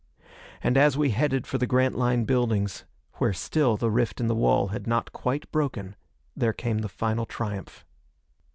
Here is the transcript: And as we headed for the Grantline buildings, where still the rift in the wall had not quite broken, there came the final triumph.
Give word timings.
And 0.63 0.77
as 0.77 0.97
we 0.97 1.11
headed 1.11 1.45
for 1.45 1.59
the 1.59 1.67
Grantline 1.67 2.23
buildings, 2.23 2.85
where 3.19 3.33
still 3.33 3.77
the 3.77 3.91
rift 3.91 4.19
in 4.19 4.25
the 4.25 4.33
wall 4.33 4.69
had 4.69 4.87
not 4.87 5.11
quite 5.13 5.51
broken, 5.51 5.95
there 6.35 6.53
came 6.53 6.79
the 6.79 6.89
final 6.89 7.27
triumph. 7.27 7.85